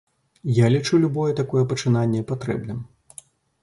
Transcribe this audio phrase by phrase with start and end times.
[0.65, 2.79] Я лічу любое такое пачынанне патрэбным.